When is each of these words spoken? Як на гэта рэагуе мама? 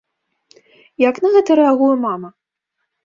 Як 1.07 1.21
на 1.25 1.29
гэта 1.35 1.59
рэагуе 1.63 1.95
мама? 2.07 2.35